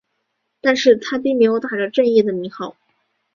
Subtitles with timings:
[0.61, 2.75] 但是他并没有打着正义的名号。